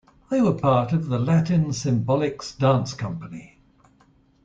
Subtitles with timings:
[0.31, 3.59] They were part of the Latin Symbolics Dance Company.